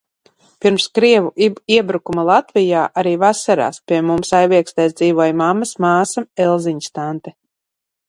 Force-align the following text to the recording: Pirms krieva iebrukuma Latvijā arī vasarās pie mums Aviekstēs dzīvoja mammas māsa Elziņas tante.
Pirms 0.65 0.85
krieva 0.99 1.49
iebrukuma 1.75 2.23
Latvijā 2.31 2.87
arī 3.03 3.13
vasarās 3.25 3.79
pie 3.91 4.01
mums 4.09 4.35
Aviekstēs 4.41 4.99
dzīvoja 5.03 5.39
mammas 5.45 5.79
māsa 5.87 6.29
Elziņas 6.49 6.95
tante. 7.01 7.41